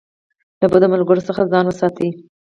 له 0.59 0.65
بدو 0.71 0.87
ملګرو 0.93 1.21
ځان 1.53 1.65
وساتئ. 1.67 2.09